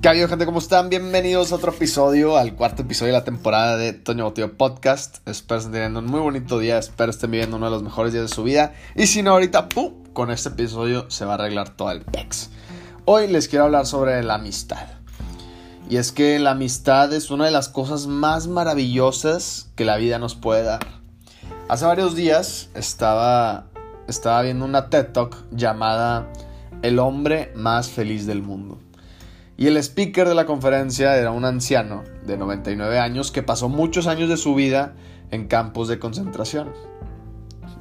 [0.00, 0.46] ¿Qué ha habido, gente?
[0.46, 0.88] ¿Cómo están?
[0.88, 5.18] Bienvenidos a otro episodio, al cuarto episodio de la temporada de Toño Botillo Podcast.
[5.28, 8.30] Espero estén teniendo un muy bonito día, espero estén viviendo uno de los mejores días
[8.30, 8.72] de su vida.
[8.96, 9.92] Y si no, ahorita, ¡pum!
[10.14, 12.48] Con este episodio se va a arreglar todo el pex.
[13.04, 14.88] Hoy les quiero hablar sobre la amistad.
[15.90, 20.18] Y es que la amistad es una de las cosas más maravillosas que la vida
[20.18, 20.80] nos puede dar.
[21.68, 23.66] Hace varios días estaba,
[24.08, 26.32] estaba viendo una TED Talk llamada
[26.80, 28.78] El hombre más feliz del mundo.
[29.60, 34.06] Y el speaker de la conferencia era un anciano de 99 años que pasó muchos
[34.06, 34.94] años de su vida
[35.30, 36.72] en campos de concentración.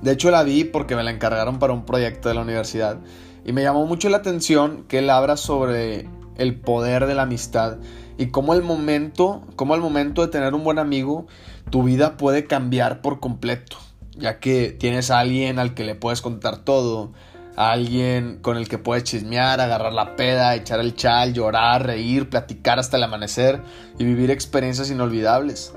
[0.02, 3.00] De hecho la vi porque me la encargaron para un proyecto de la universidad
[3.46, 7.78] y me llamó mucho la atención que él habla sobre el poder de la amistad
[8.18, 11.28] y cómo el momento, cómo al momento de tener un buen amigo,
[11.70, 13.78] tu vida puede cambiar por completo,
[14.18, 17.14] ya que tienes a alguien al que le puedes contar todo,
[17.60, 22.80] alguien con el que puedes chismear, agarrar la peda, echar el chal, llorar, reír, platicar
[22.80, 23.62] hasta el amanecer
[23.98, 25.74] y vivir experiencias inolvidables.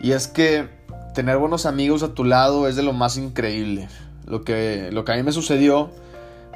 [0.00, 0.68] Y es que
[1.14, 3.88] tener buenos amigos a tu lado es de lo más increíble.
[4.26, 5.92] Lo que, lo que a mí me sucedió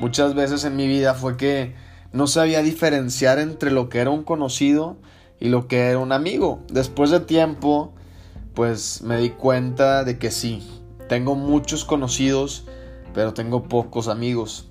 [0.01, 1.77] muchas veces en mi vida fue que
[2.11, 4.97] no sabía diferenciar entre lo que era un conocido
[5.39, 6.59] y lo que era un amigo.
[6.73, 7.95] Después de tiempo,
[8.53, 10.69] pues me di cuenta de que sí,
[11.09, 12.65] tengo muchos conocidos
[13.17, 14.67] pero tengo pocos amigos.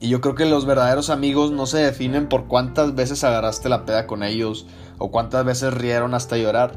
[0.00, 3.84] Y yo creo que los verdaderos amigos no se definen por cuántas veces agarraste la
[3.84, 6.72] peda con ellos o cuántas veces rieron hasta llorar.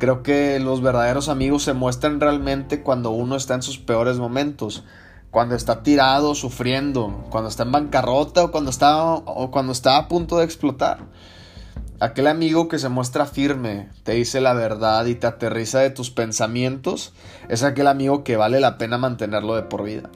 [0.00, 4.82] Creo que los verdaderos amigos se muestran realmente cuando uno está en sus peores momentos,
[5.30, 10.08] cuando está tirado, sufriendo, cuando está en bancarrota o cuando está, o cuando está a
[10.08, 11.00] punto de explotar.
[12.00, 16.12] Aquel amigo que se muestra firme, te dice la verdad y te aterriza de tus
[16.12, 17.12] pensamientos,
[17.48, 20.08] es aquel amigo que vale la pena mantenerlo de por vida.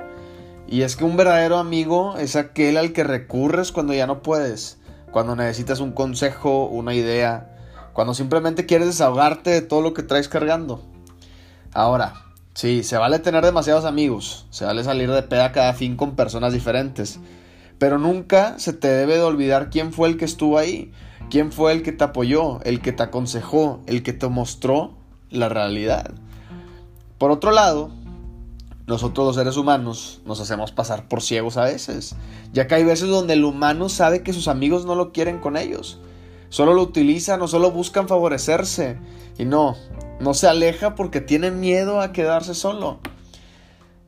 [0.68, 4.78] Y es que un verdadero amigo es aquel al que recurres cuando ya no puedes,
[5.10, 7.56] cuando necesitas un consejo, una idea,
[7.94, 10.84] cuando simplemente quieres desahogarte de todo lo que traes cargando.
[11.72, 16.14] Ahora, sí, se vale tener demasiados amigos, se vale salir de peda cada fin con
[16.14, 17.18] personas diferentes,
[17.82, 20.92] pero nunca se te debe de olvidar quién fue el que estuvo ahí
[21.32, 24.98] ¿Quién fue el que te apoyó, el que te aconsejó, el que te mostró
[25.30, 26.10] la realidad?
[27.16, 27.90] Por otro lado,
[28.86, 32.16] nosotros los seres humanos nos hacemos pasar por ciegos a veces,
[32.52, 35.56] ya que hay veces donde el humano sabe que sus amigos no lo quieren con
[35.56, 36.00] ellos,
[36.50, 38.98] solo lo utilizan o solo buscan favorecerse,
[39.38, 39.74] y no,
[40.20, 43.00] no se aleja porque tiene miedo a quedarse solo.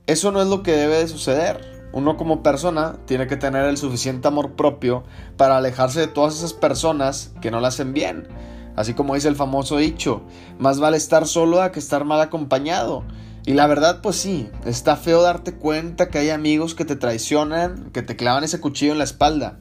[0.07, 1.74] Eso no es lo que debe de suceder.
[1.95, 5.05] Uno como persona tiene que tener el suficiente amor propio
[5.37, 8.27] para alejarse de todas esas personas que no le hacen bien.
[8.75, 10.23] Así como dice el famoso dicho,
[10.59, 13.05] más vale estar solo que estar mal acompañado.
[13.47, 17.91] Y la verdad, pues sí, está feo darte cuenta que hay amigos que te traicionan,
[17.93, 19.61] que te clavan ese cuchillo en la espalda.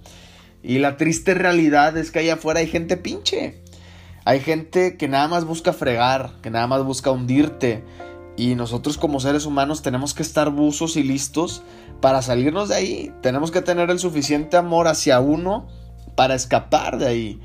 [0.63, 3.61] Y la triste realidad es que allá afuera hay gente pinche.
[4.25, 7.83] Hay gente que nada más busca fregar, que nada más busca hundirte.
[8.35, 11.61] Y nosotros como seres humanos tenemos que estar buzos y listos
[12.01, 13.13] para salirnos de ahí.
[13.21, 15.67] Tenemos que tener el suficiente amor hacia uno
[16.15, 17.39] para escapar de ahí.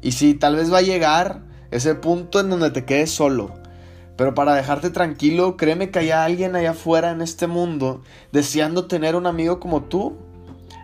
[0.00, 3.54] Y si tal vez va a llegar ese punto en donde te quedes solo.
[4.16, 9.16] Pero para dejarte tranquilo, créeme que hay alguien allá afuera en este mundo deseando tener
[9.16, 10.16] un amigo como tú.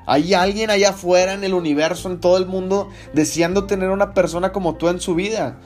[0.06, 4.52] Hay alguien allá afuera en el universo, en todo el mundo, deseando tener una persona
[4.52, 5.58] como tú en su vida.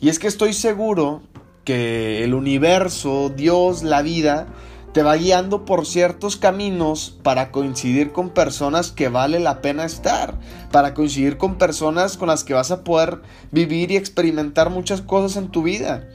[0.00, 1.22] Y es que estoy seguro
[1.66, 4.46] que el universo, Dios, la vida,
[4.94, 10.38] te va guiando por ciertos caminos para coincidir con personas que vale la pena estar,
[10.70, 15.36] para coincidir con personas con las que vas a poder vivir y experimentar muchas cosas
[15.36, 16.08] en tu vida.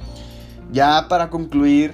[0.71, 1.93] Ya para concluir,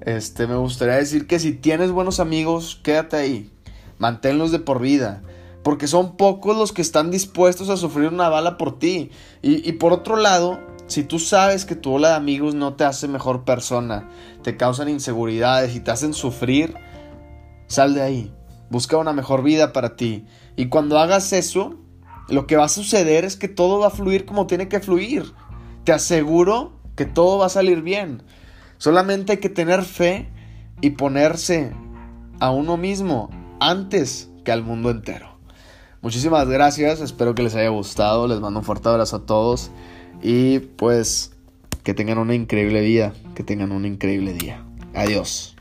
[0.00, 3.52] este me gustaría decir que si tienes buenos amigos, quédate ahí,
[3.98, 5.22] manténlos de por vida,
[5.64, 9.10] porque son pocos los que están dispuestos a sufrir una bala por ti.
[9.42, 12.84] Y, y por otro lado, si tú sabes que tu ola de amigos no te
[12.84, 14.08] hace mejor persona,
[14.42, 16.74] te causan inseguridades y te hacen sufrir,
[17.66, 18.34] sal de ahí.
[18.70, 20.26] Busca una mejor vida para ti.
[20.56, 21.76] Y cuando hagas eso,
[22.28, 25.32] lo que va a suceder es que todo va a fluir como tiene que fluir.
[25.84, 28.22] Te aseguro que todo va a salir bien.
[28.78, 30.28] Solamente hay que tener fe
[30.80, 31.72] y ponerse
[32.40, 33.30] a uno mismo
[33.60, 35.38] antes que al mundo entero.
[36.02, 39.70] Muchísimas gracias, espero que les haya gustado, les mando un fuerte abrazo a todos.
[40.22, 41.32] Y pues
[41.82, 44.64] que tengan una increíble vida, que tengan un increíble día.
[44.94, 45.56] Adiós.